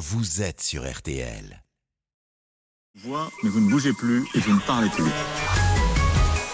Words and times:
vous 0.00 0.40
êtes 0.40 0.62
sur 0.62 0.90
RTL. 0.90 1.62
Vois, 3.04 3.30
mais 3.42 3.50
vous 3.50 3.60
ne 3.60 3.68
bougez 3.68 3.92
plus 3.92 4.26
et 4.34 4.38
vous 4.38 4.54
ne 4.54 4.60
parlez 4.60 4.88
plus. 4.88 5.04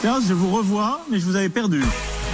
Tiens, 0.00 0.18
je 0.26 0.34
vous 0.34 0.52
revois, 0.52 1.00
mais 1.10 1.20
je 1.20 1.26
vous 1.26 1.36
avais 1.36 1.48
perdu. 1.48 1.80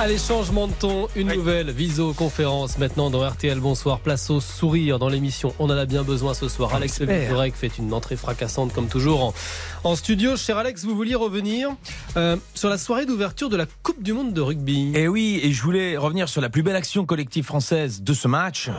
Allez, 0.01 0.17
changement 0.17 0.69
de 0.69 0.72
ton, 0.72 1.09
une 1.14 1.30
nouvelle 1.30 1.71
visioconférence 1.71 2.79
maintenant 2.79 3.11
dans 3.11 3.29
RTL 3.29 3.61
Bonsoir. 3.61 4.01
Place 4.01 4.30
au 4.30 4.40
sourire 4.40 4.98
dans 4.98 5.11
l'émission. 5.11 5.54
On 5.59 5.67
en 5.67 5.77
a 5.77 5.85
bien 5.85 6.03
besoin 6.03 6.33
ce 6.33 6.48
soir. 6.48 6.75
Alex 6.75 7.03
Vizorek 7.03 7.54
fait 7.56 7.76
une 7.76 7.92
entrée 7.92 8.17
fracassante 8.17 8.72
comme 8.72 8.88
toujours 8.88 9.22
en, 9.22 9.35
en 9.85 9.94
studio. 9.94 10.38
Cher 10.38 10.56
Alex, 10.56 10.85
vous 10.85 10.97
vouliez 10.97 11.15
revenir 11.15 11.69
euh, 12.17 12.38
sur 12.54 12.71
la 12.71 12.79
soirée 12.79 13.04
d'ouverture 13.04 13.51
de 13.51 13.56
la 13.58 13.67
Coupe 13.83 14.03
du 14.03 14.15
Monde 14.15 14.33
de 14.33 14.40
rugby. 14.40 14.92
Et 14.94 15.08
oui, 15.08 15.40
et 15.42 15.53
je 15.53 15.63
voulais 15.63 15.99
revenir 15.99 16.30
sur 16.30 16.41
la 16.41 16.48
plus 16.48 16.62
belle 16.62 16.77
action 16.77 17.05
collective 17.05 17.45
française 17.45 18.01
de 18.02 18.15
ce 18.15 18.29
match. 18.29 18.70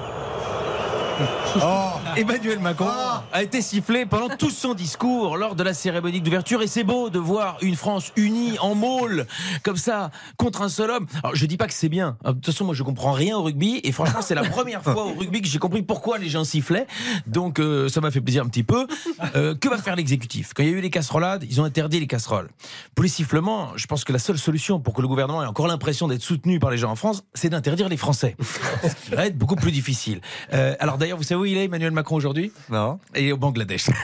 Emmanuel 2.17 2.59
Macron 2.59 3.12
a 3.33 3.41
été 3.41 3.61
sifflé 3.61 4.05
pendant 4.05 4.29
tout 4.29 4.51
son 4.51 4.75
discours 4.75 5.37
lors 5.37 5.55
de 5.55 5.63
la 5.63 5.73
cérémonie 5.73 6.21
d'ouverture 6.21 6.61
et 6.61 6.67
c'est 6.67 6.83
beau 6.83 7.09
de 7.09 7.17
voir 7.17 7.57
une 7.61 7.75
France 7.75 8.11
unie 8.15 8.59
en 8.59 8.75
môle 8.75 9.25
comme 9.63 9.75
ça 9.75 10.11
contre 10.37 10.61
un 10.61 10.69
seul 10.69 10.91
homme. 10.91 11.07
Alors 11.23 11.35
je 11.35 11.45
dis 11.47 11.57
pas 11.57 11.65
que 11.65 11.73
c'est 11.73 11.89
bien. 11.89 12.15
De 12.23 12.31
toute 12.33 12.45
façon 12.45 12.65
moi 12.65 12.75
je 12.75 12.83
comprends 12.83 13.11
rien 13.11 13.35
au 13.35 13.41
rugby 13.41 13.81
et 13.83 13.91
franchement 13.91 14.21
c'est 14.21 14.35
la 14.35 14.43
première 14.43 14.83
fois 14.83 15.05
au 15.05 15.13
rugby 15.13 15.41
que 15.41 15.47
j'ai 15.47 15.57
compris 15.57 15.81
pourquoi 15.81 16.19
les 16.19 16.29
gens 16.29 16.43
sifflaient. 16.43 16.85
Donc 17.25 17.59
euh, 17.59 17.89
ça 17.89 18.01
m'a 18.01 18.11
fait 18.11 18.21
plaisir 18.21 18.43
un 18.43 18.47
petit 18.47 18.63
peu. 18.63 18.85
Euh, 19.35 19.55
que 19.55 19.67
va 19.67 19.77
faire 19.77 19.95
l'exécutif? 19.95 20.53
Quand 20.53 20.61
il 20.61 20.69
y 20.69 20.73
a 20.73 20.77
eu 20.77 20.81
les 20.81 20.91
casserolades, 20.91 21.43
ils 21.49 21.59
ont 21.59 21.63
interdit 21.63 21.99
les 21.99 22.07
casseroles. 22.07 22.49
Pour 22.93 23.01
les 23.01 23.09
sifflements, 23.09 23.69
je 23.75 23.87
pense 23.87 24.03
que 24.03 24.13
la 24.13 24.19
seule 24.19 24.37
solution 24.37 24.79
pour 24.79 24.93
que 24.93 25.01
le 25.01 25.07
gouvernement 25.07 25.41
ait 25.41 25.47
encore 25.47 25.67
l'impression 25.67 26.07
d'être 26.07 26.21
soutenu 26.21 26.59
par 26.59 26.69
les 26.69 26.77
gens 26.77 26.91
en 26.91 26.95
France, 26.95 27.23
c'est 27.33 27.49
d'interdire 27.49 27.89
les 27.89 27.97
Français. 27.97 28.35
Ce 28.83 29.09
qui 29.09 29.15
va 29.15 29.25
être 29.25 29.37
beaucoup 29.37 29.55
plus 29.55 29.71
difficile. 29.71 30.21
Euh, 30.53 30.75
alors 30.79 30.99
d'ailleurs, 30.99 31.17
vous 31.17 31.23
savez 31.23 31.41
où 31.41 31.45
il 31.45 31.57
est 31.57 31.65
Emmanuel 31.65 31.91
Macron 31.91 32.15
aujourd'hui? 32.15 32.51
Non. 32.69 32.99
Et 33.15 33.22
au 33.31 33.37
Bangladesh. 33.37 33.89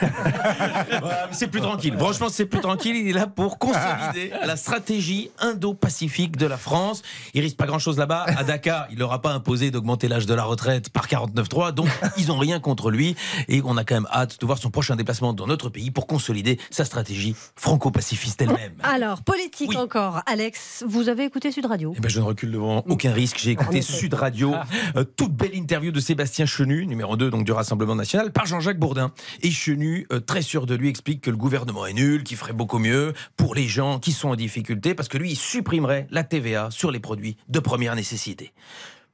Voilà, 1.00 1.28
c'est 1.32 1.48
plus 1.48 1.60
tranquille. 1.60 1.94
Franchement, 1.98 2.28
c'est 2.30 2.46
plus 2.46 2.60
tranquille. 2.60 2.96
Il 2.96 3.08
est 3.08 3.12
là 3.12 3.26
pour 3.26 3.58
consolider 3.58 4.32
la 4.44 4.56
stratégie 4.56 5.30
indo-pacifique 5.38 6.36
de 6.36 6.46
la 6.46 6.56
France. 6.56 7.02
Il 7.34 7.40
risque 7.42 7.56
pas 7.56 7.66
grand-chose 7.66 7.98
là-bas. 7.98 8.24
À 8.26 8.44
Dakar, 8.44 8.86
il 8.90 8.98
leur 8.98 9.12
a 9.12 9.20
pas 9.22 9.32
imposé 9.32 9.70
d'augmenter 9.70 10.08
l'âge 10.08 10.26
de 10.26 10.34
la 10.34 10.44
retraite 10.44 10.90
par 10.90 11.06
49.3. 11.06 11.72
Donc, 11.72 11.88
ils 12.16 12.32
ont 12.32 12.38
rien 12.38 12.60
contre 12.60 12.90
lui. 12.90 13.14
Et 13.48 13.62
on 13.64 13.76
a 13.76 13.84
quand 13.84 13.94
même 13.94 14.08
hâte 14.12 14.40
de 14.40 14.46
voir 14.46 14.58
son 14.58 14.70
prochain 14.70 14.96
déplacement 14.96 15.32
dans 15.32 15.46
notre 15.46 15.68
pays 15.68 15.90
pour 15.90 16.06
consolider 16.06 16.58
sa 16.70 16.84
stratégie 16.84 17.34
franco-pacifiste 17.56 18.42
elle-même. 18.42 18.72
Alors, 18.82 19.22
politique 19.22 19.70
Oui. 19.70 19.76
encore. 19.76 20.22
Alex, 20.26 20.84
vous 20.86 21.08
avez 21.08 21.24
écouté 21.24 21.52
Sud 21.52 21.66
Radio? 21.66 21.94
Eh 21.96 22.00
ben, 22.00 22.08
je 22.08 22.18
ne 22.20 22.24
recule 22.24 22.52
devant 22.52 22.84
aucun 22.88 23.12
risque. 23.12 23.38
J'ai 23.38 23.52
écouté 23.52 23.82
Sud 23.82 24.14
Radio, 24.14 24.54
euh, 24.96 25.04
toute 25.04 25.32
belle 25.32 25.54
interview 25.54 25.92
de 25.92 26.00
Sébastien 26.00 26.46
Chenu, 26.46 26.86
numéro 26.86 27.16
2 27.16 27.30
donc 27.30 27.44
du 27.44 27.52
Rassemblement 27.52 27.94
National, 27.94 28.32
par 28.32 28.46
Jean-Jacques 28.46 28.78
Bourdin. 28.78 29.09
Et 29.42 29.50
Chenu, 29.50 30.06
euh, 30.12 30.20
très 30.20 30.42
sûr 30.42 30.66
de 30.66 30.74
lui, 30.74 30.88
explique 30.88 31.20
que 31.22 31.30
le 31.30 31.36
gouvernement 31.36 31.86
est 31.86 31.92
nul, 31.92 32.22
qu'il 32.24 32.36
ferait 32.36 32.52
beaucoup 32.52 32.78
mieux 32.78 33.12
pour 33.36 33.54
les 33.54 33.68
gens 33.68 33.98
qui 33.98 34.12
sont 34.12 34.28
en 34.30 34.36
difficulté, 34.36 34.94
parce 34.94 35.08
que 35.08 35.18
lui, 35.18 35.30
il 35.32 35.36
supprimerait 35.36 36.06
la 36.10 36.24
TVA 36.24 36.68
sur 36.70 36.90
les 36.90 37.00
produits 37.00 37.36
de 37.48 37.58
première 37.60 37.94
nécessité. 37.94 38.52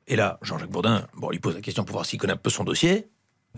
Et 0.08 0.16
là, 0.16 0.38
Jean-Jacques 0.42 0.70
Bourdin, 0.70 1.06
bon, 1.16 1.30
il 1.33 1.41
pose 1.41 1.55
la 1.55 1.61
question 1.61 1.84
pour 1.84 1.94
voir 1.94 2.06
s'il 2.06 2.19
connaît 2.19 2.34
un 2.34 2.36
peu 2.36 2.50
son 2.50 2.64
dossier. 2.64 3.08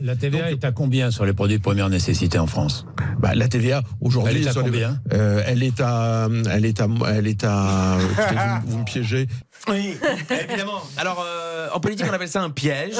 La 0.00 0.14
TVA 0.14 0.52
est 0.52 0.64
à 0.64 0.70
combien 0.70 1.10
sur 1.10 1.24
les 1.24 1.32
produits 1.32 1.58
de 1.58 1.62
première 1.62 1.88
nécessité 1.88 2.38
en 2.38 2.46
France? 2.46 2.86
Bah, 3.18 3.34
la 3.34 3.48
TVA 3.48 3.82
aujourd'hui, 4.00 4.32
Elle 4.36 4.42
est 4.44 4.48
à 4.48 4.52
les- 4.52 4.60
combien? 4.62 5.00
Euh, 5.12 5.42
Elle 5.44 5.64
est 5.64 5.80
à, 5.80 6.28
elle 6.52 6.64
est 6.66 6.80
à, 6.80 6.88
elle 7.08 7.26
est 7.26 7.42
à. 7.42 7.98
écoutez, 8.12 8.36
vous, 8.64 8.70
vous 8.70 8.78
me 8.78 8.84
piégez. 8.84 9.26
Oui, 9.68 9.96
évidemment. 10.30 10.80
Alors, 10.96 11.24
euh, 11.26 11.68
en 11.72 11.80
politique, 11.80 12.06
on 12.08 12.12
appelle 12.12 12.28
ça 12.28 12.42
un 12.42 12.50
piège. 12.50 12.94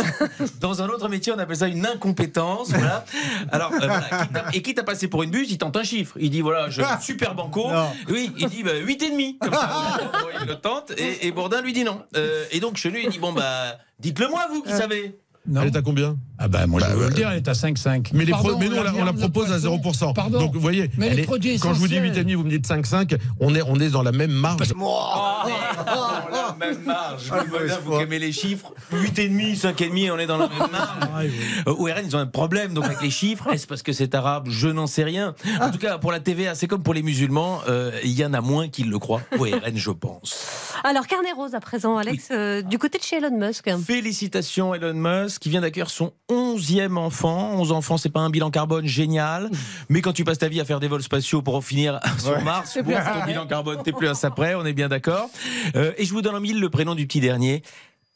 Dans 0.60 0.82
un 0.82 0.88
autre 0.88 1.08
métier, 1.08 1.32
on 1.32 1.38
appelle 1.38 1.56
ça 1.56 1.68
une 1.68 1.86
incompétence. 1.86 2.70
Voilà. 2.70 3.04
Alors, 3.52 3.72
euh, 3.72 3.78
voilà. 3.78 4.00
Quitte 4.26 4.36
à- 4.36 4.44
et 4.52 4.62
quitte 4.62 4.78
à 4.78 4.82
passer 4.84 5.08
pour 5.08 5.22
une 5.22 5.30
buse, 5.30 5.50
il 5.50 5.58
tente 5.58 5.76
un 5.76 5.82
chiffre. 5.84 6.14
Il 6.20 6.30
dit 6.30 6.40
voilà, 6.40 6.68
je 6.70 6.82
super 7.00 7.34
banco. 7.34 7.68
Oui, 8.08 8.32
il 8.38 8.48
dit 8.48 8.62
bah, 8.62 8.76
8 8.76 9.02
et 9.02 9.10
demi. 9.10 9.38
Comme 9.38 9.54
ça, 9.54 9.98
il 10.40 10.46
le 10.46 10.54
tente. 10.56 10.92
Et, 10.98 11.26
et 11.26 11.32
Bourdin 11.32 11.60
lui 11.62 11.72
dit 11.72 11.84
non. 11.84 12.02
Euh, 12.16 12.44
et 12.50 12.60
donc, 12.60 12.76
chez 12.76 12.90
lui, 12.90 13.04
il 13.04 13.10
dit 13.10 13.18
bon 13.18 13.32
bah, 13.32 13.76
dites-le 13.98 14.28
moi 14.28 14.46
vous 14.50 14.62
qui 14.62 14.72
savez. 14.72 15.18
Non. 15.46 15.62
Elle 15.62 15.68
est 15.68 15.76
à 15.76 15.82
combien? 15.82 16.16
Ah 16.40 16.46
ben 16.46 16.66
moi 16.66 16.80
Bah, 16.80 16.88
je 16.90 16.96
veux 16.96 17.04
euh, 17.06 17.08
le 17.08 17.14
dire, 17.14 17.30
elle 17.30 17.38
est 17.38 17.48
à 17.48 17.52
5,5. 17.52 18.10
Mais, 18.12 18.24
les 18.26 18.32
Pardon, 18.32 18.50
pro- 18.50 18.58
mais 18.58 18.68
nous, 18.68 18.76
on 18.76 18.82
la, 18.82 18.92
on 18.92 19.14
propose 19.14 19.46
à 19.50 19.58
poisson. 19.80 20.10
0%. 20.10 20.14
Pardon. 20.14 20.38
Donc, 20.40 20.52
vous 20.54 20.60
voyez, 20.60 20.90
Mais 20.98 21.10
les 21.14 21.22
est- 21.22 21.26
quand 21.26 21.32
je 21.72 21.78
vous 21.78 21.88
dis 21.88 21.96
essentiels. 21.96 22.26
8,5, 22.26 22.34
vous 22.36 22.44
me 22.44 22.50
dites 22.50 22.66
5,5, 22.66 23.16
on 23.40 23.54
est, 23.54 23.62
on 23.62 23.76
est 23.80 23.88
dans 23.88 24.02
la 24.02 24.12
même 24.12 24.30
marge. 24.30 24.60
la 24.68 26.56
même 26.58 26.82
marge. 26.84 27.22
Ah, 27.32 27.44
Vous, 27.84 27.92
vous 27.92 28.00
aimez 28.00 28.18
les 28.18 28.32
chiffres 28.32 28.72
8,5, 28.92 29.56
5,5, 29.74 30.10
on 30.12 30.18
est 30.18 30.26
dans 30.26 30.36
la 30.38 30.48
même 30.48 30.58
marge. 30.70 31.30
Euh, 31.66 31.72
Au 31.74 31.84
RN, 31.84 32.02
ils 32.04 32.14
ont 32.16 32.20
un 32.20 32.26
problème 32.26 32.74
donc 32.74 32.84
avec 32.84 33.00
les 33.00 33.10
chiffres. 33.10 33.48
Est-ce 33.52 33.66
parce 33.66 33.82
que 33.82 33.92
c'est 33.92 34.14
arabe? 34.14 34.48
Je 34.50 34.68
n'en 34.68 34.86
sais 34.86 35.04
rien. 35.04 35.34
En 35.60 35.70
tout 35.70 35.78
cas, 35.78 35.98
pour 35.98 36.12
la 36.12 36.20
TVA, 36.20 36.54
c'est 36.54 36.66
comme 36.66 36.82
pour 36.82 36.94
les 36.94 37.02
musulmans. 37.02 37.60
euh, 37.68 37.90
Il 38.04 38.12
y 38.12 38.24
en 38.24 38.34
a 38.34 38.40
moins 38.40 38.68
qui 38.68 38.84
le 38.84 38.98
croient 38.98 39.22
au 39.38 39.44
RN, 39.44 39.76
je 39.76 39.90
pense. 39.90 40.67
Alors, 40.84 41.06
carnet 41.06 41.32
rose 41.32 41.54
à 41.54 41.60
présent, 41.60 41.96
Alex, 41.96 42.28
euh, 42.30 42.62
du 42.62 42.78
côté 42.78 42.98
de 42.98 43.02
chez 43.02 43.16
Elon 43.16 43.36
Musk. 43.36 43.68
Félicitations 43.84 44.74
Elon 44.74 44.94
Musk 44.94 45.42
qui 45.42 45.48
vient 45.48 45.60
d'accueillir 45.60 45.90
son 45.90 46.12
11e 46.30 46.96
enfant. 46.96 47.52
11 47.54 47.72
enfants, 47.72 47.96
c'est 47.96 48.08
pas 48.08 48.20
un 48.20 48.30
bilan 48.30 48.50
carbone 48.50 48.86
génial, 48.86 49.50
mais 49.88 50.02
quand 50.02 50.12
tu 50.12 50.24
passes 50.24 50.38
ta 50.38 50.48
vie 50.48 50.60
à 50.60 50.64
faire 50.64 50.80
des 50.80 50.88
vols 50.88 51.02
spatiaux 51.02 51.42
pour 51.42 51.56
en 51.56 51.60
finir 51.60 52.00
sur 52.18 52.40
Mars, 52.42 52.78
bon, 52.84 52.96
un 52.96 53.20
ton 53.20 53.26
bilan 53.26 53.46
carbone, 53.46 53.82
t'es 53.82 53.92
plus 53.92 54.08
un 54.08 54.14
sapré, 54.14 54.54
on 54.54 54.64
est 54.64 54.72
bien 54.72 54.88
d'accord. 54.88 55.30
Euh, 55.74 55.92
et 55.98 56.04
je 56.04 56.12
vous 56.12 56.22
donne 56.22 56.36
en 56.36 56.40
mille 56.40 56.60
le 56.60 56.70
prénom 56.70 56.94
du 56.94 57.06
petit 57.06 57.20
dernier. 57.20 57.62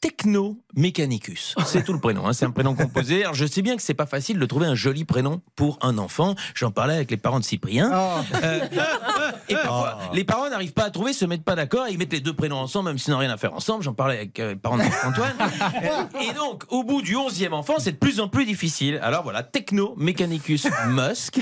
Techno 0.03 0.57
Mechanicus. 0.75 1.55
C'est 1.65 1.85
tout 1.85 1.93
le 1.93 1.99
prénom, 1.99 2.27
hein, 2.27 2.33
c'est 2.33 2.43
un 2.43 2.51
prénom 2.51 2.75
composé. 2.75 3.23
Alors 3.23 3.35
je 3.35 3.45
sais 3.45 3.61
bien 3.61 3.77
que 3.77 3.81
c'est 3.81 3.93
pas 3.93 4.05
facile 4.05 4.37
de 4.37 4.45
trouver 4.45 4.65
un 4.65 4.75
joli 4.75 5.05
prénom 5.05 5.41
pour 5.55 5.79
un 5.81 5.97
enfant. 5.97 6.35
J'en 6.55 6.71
parlais 6.71 6.95
avec 6.95 7.09
les 7.09 7.15
parents 7.15 7.39
de 7.39 7.45
Cyprien. 7.45 7.89
Euh, 8.43 8.59
et 9.47 9.53
parfois, 9.53 9.99
les 10.13 10.25
parents 10.25 10.49
n'arrivent 10.49 10.73
pas 10.73 10.83
à 10.83 10.89
trouver, 10.89 11.13
se 11.13 11.23
mettent 11.23 11.45
pas 11.45 11.55
d'accord, 11.55 11.87
ils 11.89 11.97
mettent 11.97 12.11
les 12.11 12.19
deux 12.19 12.33
prénoms 12.33 12.57
ensemble, 12.57 12.89
même 12.89 12.97
s'ils 12.97 13.13
n'ont 13.13 13.19
rien 13.19 13.29
à 13.29 13.37
faire 13.37 13.53
ensemble. 13.53 13.81
J'en 13.81 13.93
parlais 13.93 14.17
avec 14.17 14.39
euh, 14.41 14.49
les 14.49 14.55
parents 14.57 14.77
d'Antoine. 14.77 15.37
et 16.21 16.33
donc, 16.33 16.65
au 16.67 16.83
bout 16.83 17.01
du 17.01 17.15
11e 17.15 17.53
enfant, 17.53 17.75
c'est 17.79 17.93
de 17.93 17.97
plus 17.97 18.19
en 18.19 18.27
plus 18.27 18.43
difficile. 18.43 18.99
Alors 19.03 19.23
voilà, 19.23 19.41
Techno 19.41 19.93
Mechanicus 19.95 20.67
Musk, 20.89 21.39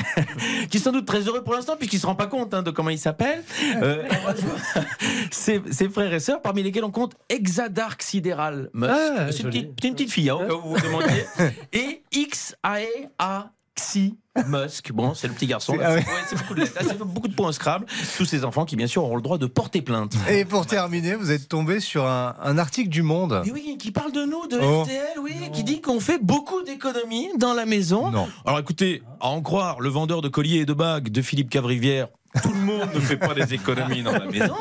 qui 0.70 0.78
est 0.78 0.80
sans 0.80 0.92
doute 0.92 1.08
très 1.08 1.22
heureux 1.22 1.44
pour 1.44 1.56
l'instant, 1.56 1.78
puisqu'il 1.78 2.00
se 2.00 2.06
rend 2.06 2.16
pas 2.16 2.28
compte 2.28 2.54
hein, 2.54 2.62
de 2.62 2.70
comment 2.70 2.92
il 2.92 3.00
s'appelle. 3.00 3.44
Euh, 3.82 4.04
ses, 5.32 5.64
ses 5.72 5.90
frères 5.90 6.14
et 6.14 6.20
sœurs, 6.20 6.44
parmi 6.44 6.62
lesquels 6.62 6.84
on 6.84 6.92
compte 6.92 7.16
Exadark 7.28 8.04
Sidéral 8.04 8.51
Musk. 8.74 8.92
Ah, 8.94 9.32
c'est 9.32 9.44
une 9.44 9.50
petite, 9.50 9.72
c'est 9.82 9.88
une 9.88 9.94
petite 9.96 10.12
fille, 10.12 10.30
hein, 10.30 10.36
au 10.36 10.48
cas 10.48 10.54
où 10.54 10.62
vous 10.62 10.76
vous 10.76 10.82
demandiez. 10.82 11.26
Et 11.74 12.04
XAEA 12.14 13.52
Xi 13.76 14.18
Musk. 14.48 14.92
Bon, 14.92 15.14
c'est 15.14 15.28
le 15.28 15.34
petit 15.34 15.48
garçon. 15.48 15.76
là. 15.76 15.96
Ouais, 15.96 16.04
c'est 16.30 16.38
beaucoup 16.38 16.54
de 16.54 16.60
lettres. 16.62 16.74
Ah, 16.80 16.84
c'est 16.88 16.98
beaucoup 17.00 17.28
de 17.30 17.34
points 17.34 17.48
au 17.50 17.52
Scrabble. 17.54 17.86
Tous 18.18 18.26
ces 18.26 18.44
enfants 18.46 18.66
qui, 18.66 18.76
bien 18.76 18.88
sûr, 18.88 19.04
auront 19.04 19.16
le 19.16 19.22
droit 19.22 19.38
de 19.38 19.46
porter 19.46 19.82
plainte. 19.82 20.14
Et 20.30 20.44
pour 20.46 20.66
terminer, 20.66 21.16
vous 21.16 21.32
êtes 21.32 21.48
tombé 21.48 21.80
sur 21.80 22.06
un, 22.06 22.36
un 22.42 22.58
article 22.58 22.90
du 22.90 23.02
Monde. 23.02 23.42
Et 23.46 23.52
oui, 23.52 23.78
qui 23.80 23.92
parle 23.92 24.12
de 24.12 24.24
nous, 24.26 24.46
de 24.48 24.60
Oh. 24.62 24.82
RTL, 24.84 25.20
oui, 25.22 25.34
qui 25.54 25.64
dit 25.64 25.80
qu'on 25.82 26.00
fait 26.02 26.20
beaucoup 26.22 26.62
d'économies 26.64 27.30
dans 27.38 27.54
la 27.54 27.66
maison. 27.66 28.12
Non. 28.12 28.28
Alors 28.46 28.60
écoutez, 28.60 29.04
à 29.22 29.28
en 29.30 29.42
croire 29.42 29.80
le 29.80 29.90
vendeur 29.90 30.22
de 30.22 30.28
colliers 30.28 30.60
et 30.60 30.66
de 30.66 30.74
bagues 30.74 31.10
de 31.10 31.22
Philippe 31.22 31.50
Cavrivière, 31.50 32.08
tout 32.42 32.54
le 32.54 32.60
monde 32.62 32.90
ne 32.94 33.00
fait 33.00 33.18
pas 33.18 33.34
des 33.34 33.54
économies 33.54 34.04
dans 34.04 34.14
la 34.14 34.26
maison. 34.26 34.56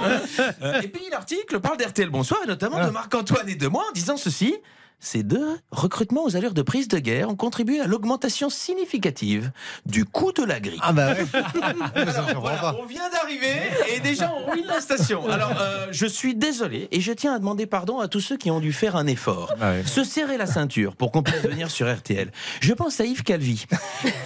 Et 0.82 0.88
puis 0.88 1.04
l'article 1.10 1.60
parle 1.60 1.76
d'RTL 1.76 2.10
Bonsoir, 2.10 2.40
et 2.42 2.46
notamment 2.46 2.84
de 2.84 2.90
Marc-Antoine 2.90 3.48
et 3.48 3.54
de 3.54 3.68
moi, 3.68 3.84
en 3.88 3.92
disant 3.92 4.16
ceci. 4.16 4.56
Ces 5.00 5.22
deux 5.22 5.58
recrutements 5.70 6.24
aux 6.24 6.36
allures 6.36 6.52
de 6.54 6.62
prise 6.62 6.88
de 6.88 6.98
guerre 6.98 7.30
ont 7.30 7.36
contribué 7.36 7.80
à 7.80 7.86
l'augmentation 7.86 8.50
significative 8.50 9.50
du 9.86 10.04
coût 10.04 10.32
de 10.32 10.44
la 10.44 10.60
grille. 10.60 10.78
Ah 10.82 10.92
bah 10.92 11.12
ouais. 11.12 11.24
Voilà, 12.40 12.76
on 12.82 12.86
vient 12.86 13.08
d'arriver 13.10 13.54
et 13.94 14.00
déjà 14.00 14.30
on 14.34 14.50
ruine 14.50 14.66
la 14.66 14.80
station. 14.80 15.26
Alors 15.30 15.52
euh, 15.60 15.86
je 15.90 16.06
suis 16.06 16.34
désolé 16.34 16.88
et 16.92 17.00
je 17.00 17.12
tiens 17.12 17.34
à 17.34 17.38
demander 17.38 17.66
pardon 17.66 18.00
à 18.00 18.08
tous 18.08 18.20
ceux 18.20 18.36
qui 18.36 18.50
ont 18.50 18.60
dû 18.60 18.72
faire 18.72 18.96
un 18.96 19.06
effort, 19.06 19.54
Ah 19.60 19.70
ouais. 19.70 19.82
se 19.86 20.04
serrer 20.04 20.36
la 20.36 20.46
ceinture 20.46 20.96
pour 20.96 21.12
qu'on 21.12 21.22
puisse 21.22 21.42
venir 21.42 21.70
sur 21.70 21.90
RTL. 21.92 22.30
Je 22.60 22.72
pense 22.74 23.00
à 23.00 23.04
Yves 23.04 23.22
Calvi 23.22 23.66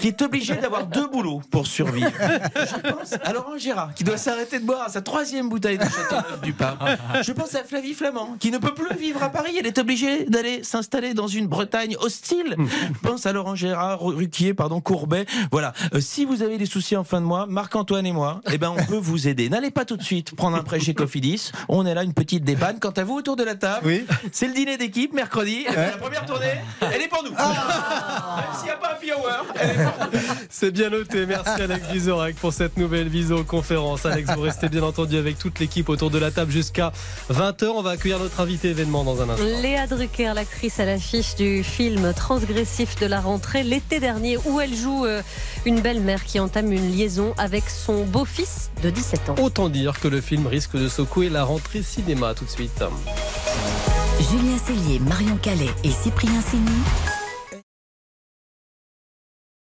qui 0.00 0.08
est 0.08 0.22
obligé 0.22 0.56
d'avoir 0.56 0.86
deux 0.86 1.06
boulots 1.06 1.40
pour 1.50 1.66
survivre. 1.66 2.10
Je 2.56 2.90
pense 2.90 3.12
à 3.22 3.32
Laurent 3.32 3.56
Gérard 3.58 3.94
qui 3.94 4.02
doit 4.04 4.16
s'arrêter 4.18 4.58
de 4.58 4.64
boire 4.64 4.82
à 4.82 4.88
sa 4.88 5.02
troisième 5.02 5.48
bouteille 5.48 5.78
de 5.78 5.84
Châteauneuf 5.84 6.40
du 6.42 6.52
Pape. 6.52 6.82
Je 7.22 7.32
pense 7.32 7.54
à 7.54 7.62
Flavie 7.62 7.94
Flamand 7.94 8.36
qui 8.40 8.50
ne 8.50 8.58
peut 8.58 8.74
plus 8.74 8.96
vivre 8.96 9.22
à 9.22 9.30
Paris. 9.30 9.54
Elle 9.58 9.66
est 9.66 9.78
obligée 9.78 10.24
d'aller 10.24 10.62
s'installer 10.64 11.14
dans 11.14 11.28
une 11.28 11.46
Bretagne 11.46 11.96
hostile. 12.00 12.56
Je 12.58 12.98
pense 13.08 13.26
à 13.26 13.32
Laurent 13.32 13.54
Gérard, 13.54 14.00
Ruquier, 14.00 14.54
pardon, 14.54 14.80
Courbet. 14.80 15.26
Voilà. 15.50 15.72
Euh, 15.94 16.00
si 16.00 16.24
vous 16.24 16.42
avez 16.42 16.58
des 16.58 16.66
soucis 16.66 16.96
en 16.96 17.04
fin 17.04 17.20
de 17.20 17.26
mois, 17.26 17.46
Marc-Antoine 17.46 18.06
et 18.06 18.12
moi, 18.12 18.40
eh 18.52 18.58
ben, 18.58 18.74
on 18.76 18.84
peut 18.84 18.98
vous 18.98 19.28
aider. 19.28 19.48
N'allez 19.48 19.70
pas 19.70 19.84
tout 19.84 19.96
de 19.96 20.02
suite 20.02 20.34
prendre 20.34 20.56
un 20.56 20.62
prêt 20.62 20.80
chez 20.80 20.94
Cofidis. 20.94 21.52
On 21.68 21.86
est 21.86 21.94
là, 21.94 22.02
une 22.02 22.14
petite 22.14 22.44
dépanne. 22.44 22.78
Quant 22.80 22.90
à 22.90 23.04
vous, 23.04 23.14
autour 23.14 23.36
de 23.36 23.44
la 23.44 23.54
table, 23.54 23.86
Oui. 23.86 24.06
c'est 24.32 24.46
le 24.48 24.54
dîner 24.54 24.76
d'équipe 24.76 25.12
mercredi. 25.12 25.64
La 25.74 25.96
première 25.98 26.26
tournée, 26.26 26.54
elle 26.80 27.02
est 27.02 27.08
pour 27.08 27.22
nous. 27.22 27.30
Même 27.34 27.38
si 28.62 28.70
a 28.70 28.76
pas 28.76 28.92
happy 28.92 29.12
hour. 29.12 29.46
C'est 30.50 30.70
bien 30.70 30.90
noté. 30.90 31.26
Merci 31.26 31.62
Alex 31.62 31.86
Vizorek 31.92 32.36
pour 32.36 32.52
cette 32.52 32.76
nouvelle 32.76 33.08
visioconférence. 33.08 34.06
Alex, 34.06 34.30
vous 34.34 34.42
restez 34.42 34.68
bien 34.68 34.82
entendu 34.82 35.16
avec 35.16 35.38
toute 35.38 35.58
l'équipe 35.58 35.88
autour 35.88 36.10
de 36.10 36.18
la 36.18 36.30
table 36.30 36.50
jusqu'à 36.50 36.92
20h. 37.32 37.66
On 37.66 37.82
va 37.82 37.90
accueillir 37.90 38.18
notre 38.18 38.40
invité 38.40 38.70
événement 38.70 39.04
dans 39.04 39.20
un 39.22 39.28
instant. 39.28 39.44
Léa 39.62 39.86
Drucker, 39.86 40.32
l'actrice 40.54 40.78
à 40.78 40.84
l'affiche 40.84 41.34
du 41.34 41.64
film 41.64 42.12
transgressif 42.14 42.96
de 43.00 43.06
la 43.06 43.20
rentrée 43.20 43.64
l'été 43.64 43.98
dernier, 43.98 44.38
où 44.44 44.60
elle 44.60 44.72
joue 44.72 45.04
euh, 45.04 45.20
une 45.66 45.80
belle-mère 45.80 46.22
qui 46.22 46.38
entame 46.38 46.70
une 46.70 46.92
liaison 46.92 47.34
avec 47.38 47.68
son 47.68 48.04
beau-fils 48.04 48.70
de 48.80 48.90
17 48.90 49.30
ans. 49.30 49.34
Autant 49.42 49.68
dire 49.68 49.98
que 49.98 50.06
le 50.06 50.20
film 50.20 50.46
risque 50.46 50.76
de 50.76 50.88
secouer 50.88 51.28
la 51.28 51.42
rentrée 51.42 51.82
cinéma 51.82 52.34
tout 52.34 52.44
de 52.44 52.50
suite. 52.50 52.84
Julien 54.30 54.58
Cellier, 54.64 55.00
Marion 55.00 55.36
Calais 55.38 55.70
et 55.82 55.90
Cyprien 55.90 56.40
Signy 56.40 57.13